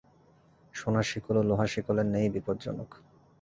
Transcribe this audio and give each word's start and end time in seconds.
সোনার 0.73 1.05
শিকলও 1.11 1.47
লোহার 1.49 1.69
শিকলের 1.73 2.07
ন্যায়ই 2.07 2.33
বিপজ্জনক। 2.35 2.89